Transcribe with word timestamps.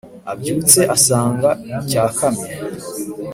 abyutse 0.31 0.79
asanga 0.95 1.49
cyakamye. 1.89 2.47